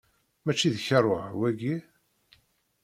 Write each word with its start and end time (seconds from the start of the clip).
Mačči 0.43 0.69
d 0.75 0.77
karuh, 0.85 1.25
wagi? 1.39 1.75